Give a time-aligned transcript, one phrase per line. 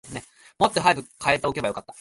[0.57, 1.89] もっと早く替えておけばよかった